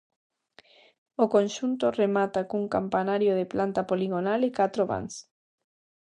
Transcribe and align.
O 1.23 1.25
conxunto 1.35 1.85
remata 2.01 2.41
cun 2.49 2.63
campanario 2.75 3.31
de 3.39 3.45
planta 3.53 3.81
poligonal 3.89 4.39
e 4.47 4.49
catro 4.59 4.83
vans. 4.91 5.15